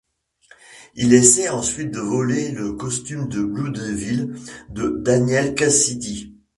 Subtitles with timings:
[0.95, 4.31] Il essaye ensuite de voler le costume de Blue Devil
[4.71, 6.33] de Daniel Cassidy.